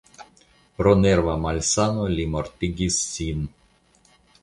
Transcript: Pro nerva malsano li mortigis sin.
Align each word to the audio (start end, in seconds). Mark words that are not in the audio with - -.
Pro 0.79 0.93
nerva 1.01 1.35
malsano 1.45 2.09
li 2.17 2.27
mortigis 2.35 3.01
sin. 3.15 3.49